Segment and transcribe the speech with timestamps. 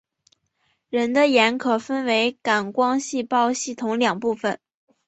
[0.89, 4.59] 人的眼可分为感光细胞系统两部分。